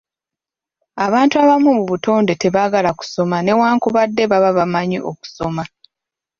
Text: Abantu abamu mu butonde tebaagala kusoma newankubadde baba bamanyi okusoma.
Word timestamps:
Abantu 1.05 1.35
abamu 1.43 1.69
mu 1.77 1.83
butonde 1.89 2.33
tebaagala 2.41 2.89
kusoma 2.99 3.37
newankubadde 3.41 4.23
baba 4.31 4.51
bamanyi 4.57 4.97
okusoma. 5.09 5.63